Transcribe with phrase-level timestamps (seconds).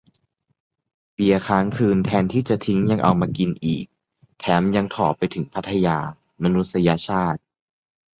[1.13, 3.85] เบียร์ค้างคืน แทนที่จะทิ้ง ยังเอามากินอีก
[4.39, 5.97] แถมยังต้องถ่อไปถึงพัทยา
[6.43, 7.39] มนุษยชาติ